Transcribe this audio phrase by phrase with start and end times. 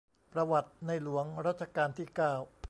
[0.33, 2.33] ประวัติในหลวงรัชกาลที่เก้า